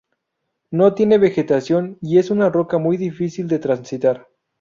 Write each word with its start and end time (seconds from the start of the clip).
No 0.71 0.95
tiene 0.95 1.19
vegetación 1.19 1.99
y 2.01 2.17
es 2.17 2.31
una 2.31 2.49
roca 2.49 2.79
muy 2.79 2.97
difícil 2.97 3.47
de 3.47 3.59
transitar. 3.59 4.25